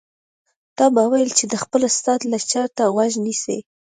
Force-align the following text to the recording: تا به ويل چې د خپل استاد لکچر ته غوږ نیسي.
تا 0.77 0.85
به 0.95 1.03
ويل 1.11 1.29
چې 1.37 1.45
د 1.47 1.53
خپل 1.63 1.81
استاد 1.89 2.19
لکچر 2.31 2.65
ته 2.77 2.83
غوږ 2.93 3.11
نیسي. 3.25 3.57